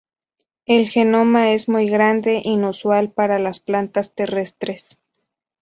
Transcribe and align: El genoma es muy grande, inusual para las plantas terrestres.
El 0.65 0.89
genoma 0.89 1.51
es 1.51 1.69
muy 1.69 1.87
grande, 1.87 2.41
inusual 2.43 3.11
para 3.11 3.37
las 3.37 3.59
plantas 3.59 4.15
terrestres. 4.15 4.97